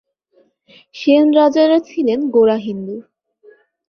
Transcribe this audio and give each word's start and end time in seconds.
সেন 0.95 1.25
রাজারা 1.37 1.77
ছিলেন 1.89 2.19
গোঁড়া 2.29 2.57
হিন্দু। 2.57 2.95